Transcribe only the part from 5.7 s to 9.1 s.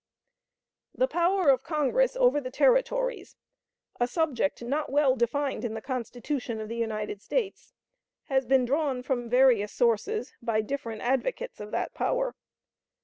the Constitution of the United States has been drawn